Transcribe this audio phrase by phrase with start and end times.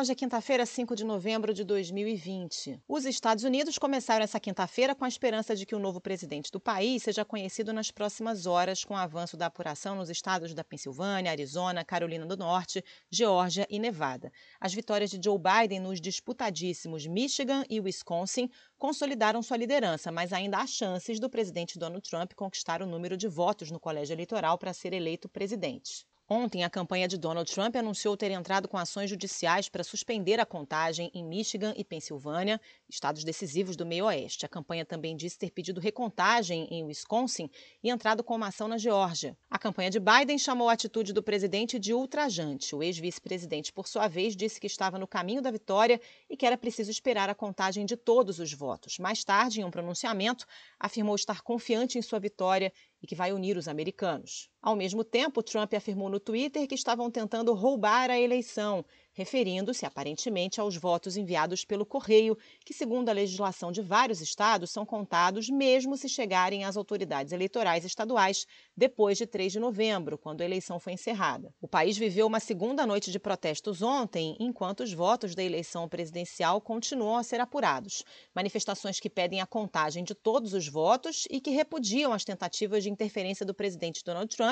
[0.00, 2.80] hoje é quinta-feira, 5 de novembro de 2020.
[2.88, 6.58] Os Estados Unidos começaram essa quinta-feira com a esperança de que o novo presidente do
[6.58, 11.30] país seja conhecido nas próximas horas, com o avanço da apuração nos estados da Pensilvânia,
[11.30, 14.32] Arizona, Carolina do Norte, Geórgia e Nevada.
[14.58, 18.48] As vitórias de Joe Biden nos disputadíssimos Michigan e Wisconsin
[18.78, 23.28] consolidaram sua liderança, mas ainda há chances do presidente Donald Trump conquistar o número de
[23.28, 26.08] votos no colégio eleitoral para ser eleito presidente.
[26.32, 30.46] Ontem, a campanha de Donald Trump anunciou ter entrado com ações judiciais para suspender a
[30.46, 34.46] contagem em Michigan e Pensilvânia, estados decisivos do meio-oeste.
[34.46, 37.50] A campanha também disse ter pedido recontagem em Wisconsin
[37.82, 39.36] e entrado com uma ação na Geórgia.
[39.50, 42.76] A campanha de Biden chamou a atitude do presidente de ultrajante.
[42.76, 46.56] O ex-vice-presidente, por sua vez, disse que estava no caminho da vitória e que era
[46.56, 49.00] preciso esperar a contagem de todos os votos.
[49.00, 50.46] Mais tarde, em um pronunciamento,
[50.78, 54.48] afirmou estar confiante em sua vitória e que vai unir os americanos.
[54.62, 60.60] Ao mesmo tempo, Trump afirmou no Twitter que estavam tentando roubar a eleição referindo-se aparentemente
[60.60, 65.96] aos votos enviados pelo correio, que, segundo a legislação de vários estados, são contados mesmo
[65.96, 70.94] se chegarem às autoridades eleitorais estaduais depois de 3 de novembro, quando a eleição foi
[70.94, 71.52] encerrada.
[71.60, 76.60] O país viveu uma segunda noite de protestos ontem, enquanto os votos da eleição presidencial
[76.60, 78.04] continuam a ser apurados.
[78.34, 82.90] Manifestações que pedem a contagem de todos os votos e que repudiam as tentativas de
[82.90, 84.49] interferência do presidente Donald Trump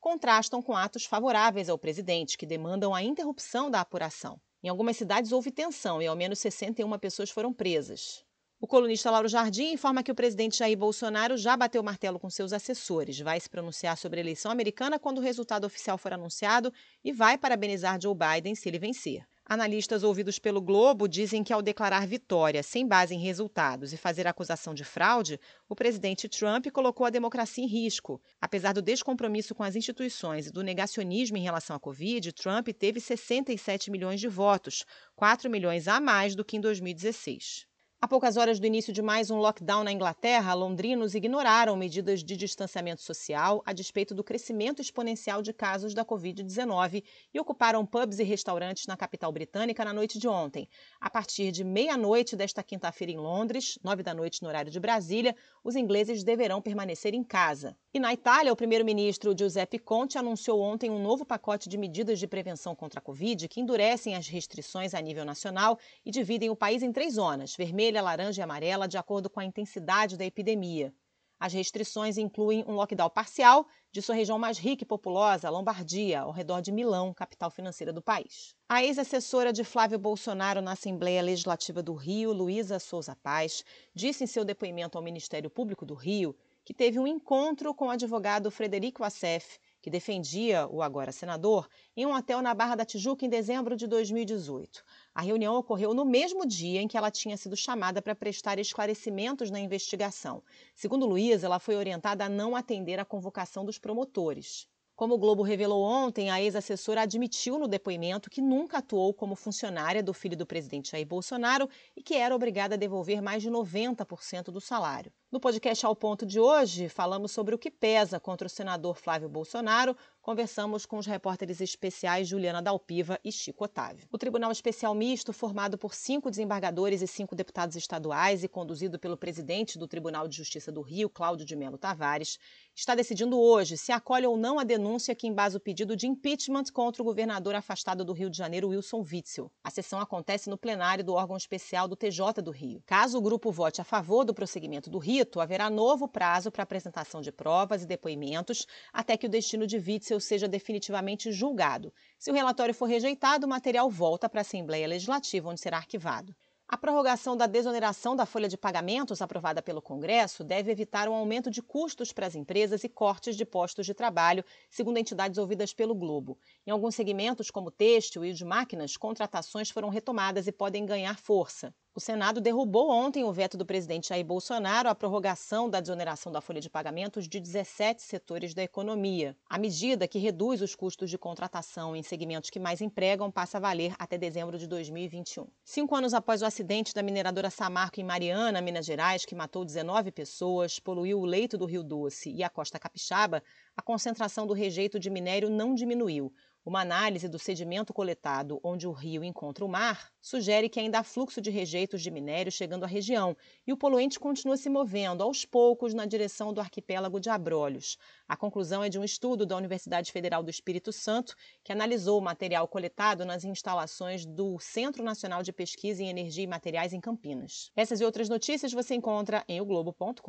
[0.00, 4.40] contrastam com atos favoráveis ao presidente, que demandam a interrupção da apuração.
[4.62, 8.24] Em algumas cidades houve tensão e ao menos 61 pessoas foram presas.
[8.60, 12.52] O colunista Lauro Jardim informa que o presidente Jair Bolsonaro já bateu martelo com seus
[12.52, 16.72] assessores, vai se pronunciar sobre a eleição americana quando o resultado oficial for anunciado
[17.04, 19.24] e vai parabenizar Joe Biden se ele vencer.
[19.50, 24.26] Analistas ouvidos pelo Globo dizem que, ao declarar vitória sem base em resultados e fazer
[24.26, 28.20] acusação de fraude, o presidente Trump colocou a democracia em risco.
[28.38, 33.00] Apesar do descompromisso com as instituições e do negacionismo em relação à Covid, Trump teve
[33.00, 34.84] 67 milhões de votos,
[35.16, 37.67] 4 milhões a mais do que em 2016.
[38.00, 42.36] A poucas horas do início de mais um lockdown na Inglaterra, londrinos ignoraram medidas de
[42.36, 47.02] distanciamento social a despeito do crescimento exponencial de casos da Covid-19
[47.34, 50.68] e ocuparam pubs e restaurantes na capital britânica na noite de ontem.
[51.00, 55.34] A partir de meia-noite desta quinta-feira em Londres, nove da noite no horário de Brasília,
[55.64, 57.76] os ingleses deverão permanecer em casa.
[57.92, 62.26] E na Itália, o primeiro-ministro Giuseppe Conte anunciou ontem um novo pacote de medidas de
[62.26, 66.82] prevenção contra a Covid que endurecem as restrições a nível nacional e dividem o país
[66.82, 70.92] em três zonas: vermelha, laranja e amarela, de acordo com a intensidade da epidemia.
[71.40, 76.30] As restrições incluem um lockdown parcial de sua região mais rica e populosa, Lombardia, ao
[76.30, 78.54] redor de Milão, capital financeira do país.
[78.68, 84.26] A ex-assessora de Flávio Bolsonaro na Assembleia Legislativa do Rio, Luísa Souza Paz, disse em
[84.26, 86.36] seu depoimento ao Ministério Público do Rio
[86.68, 92.04] que teve um encontro com o advogado Frederico Assef, que defendia o agora senador, em
[92.04, 94.84] um hotel na Barra da Tijuca em dezembro de 2018.
[95.14, 99.50] A reunião ocorreu no mesmo dia em que ela tinha sido chamada para prestar esclarecimentos
[99.50, 100.42] na investigação.
[100.74, 104.68] Segundo Luiz, ela foi orientada a não atender à convocação dos promotores.
[104.98, 110.02] Como o Globo revelou ontem, a ex-assessora admitiu no depoimento que nunca atuou como funcionária
[110.02, 114.46] do filho do presidente Jair Bolsonaro e que era obrigada a devolver mais de 90%
[114.46, 115.12] do salário.
[115.30, 119.28] No podcast Ao Ponto de hoje, falamos sobre o que pesa contra o senador Flávio
[119.28, 119.94] Bolsonaro.
[120.22, 124.08] Conversamos com os repórteres especiais Juliana Dalpiva e Chico Otávio.
[124.10, 129.18] O Tribunal Especial Misto, formado por cinco desembargadores e cinco deputados estaduais e conduzido pelo
[129.18, 132.38] presidente do Tribunal de Justiça do Rio, Cláudio de Melo Tavares,
[132.80, 136.62] está decidindo hoje se acolhe ou não a denúncia que embasa o pedido de impeachment
[136.72, 139.50] contra o governador afastado do Rio de Janeiro, Wilson Witzel.
[139.64, 142.80] A sessão acontece no plenário do órgão especial do TJ do Rio.
[142.86, 147.20] Caso o grupo vote a favor do prosseguimento do rito, haverá novo prazo para apresentação
[147.20, 151.92] de provas e depoimentos até que o destino de Witzel seja definitivamente julgado.
[152.16, 156.32] Se o relatório for rejeitado, o material volta para a Assembleia Legislativa, onde será arquivado.
[156.68, 161.50] A prorrogação da desoneração da folha de pagamentos aprovada pelo Congresso deve evitar um aumento
[161.50, 165.94] de custos para as empresas e cortes de postos de trabalho, segundo entidades ouvidas pelo
[165.94, 166.38] Globo.
[166.66, 171.74] Em alguns segmentos, como têxtil e de máquinas, contratações foram retomadas e podem ganhar força.
[171.98, 176.40] O Senado derrubou ontem o veto do presidente Jair Bolsonaro à prorrogação da desoneração da
[176.40, 179.36] folha de pagamentos de 17 setores da economia.
[179.50, 183.60] A medida, que reduz os custos de contratação em segmentos que mais empregam, passa a
[183.60, 185.48] valer até dezembro de 2021.
[185.64, 190.12] Cinco anos após o acidente da mineradora Samarco em Mariana, Minas Gerais, que matou 19
[190.12, 193.42] pessoas, poluiu o leito do Rio Doce e a costa capixaba,
[193.76, 196.32] a concentração do rejeito de minério não diminuiu.
[196.68, 201.02] Uma análise do sedimento coletado onde o rio encontra o mar sugere que ainda há
[201.02, 203.34] fluxo de rejeitos de minério chegando à região
[203.66, 207.96] e o poluente continua se movendo aos poucos na direção do arquipélago de Abrolhos.
[208.28, 211.34] A conclusão é de um estudo da Universidade Federal do Espírito Santo,
[211.64, 216.46] que analisou o material coletado nas instalações do Centro Nacional de Pesquisa em Energia e
[216.46, 217.70] Materiais em Campinas.
[217.74, 220.20] Essas e outras notícias você encontra em oglobo.com.br.